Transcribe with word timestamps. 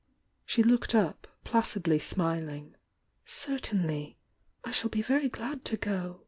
She 0.47 0.63
looked 0.63 0.95
up, 0.95 1.27
placidly 1.43 1.99
smiling. 1.99 2.73
"Certainly! 3.23 4.17
I 4.63 4.71
shall 4.71 4.89
be 4.89 5.03
very 5.03 5.29
glad 5.29 5.63
to 5.65 5.77
go. 5.77 6.19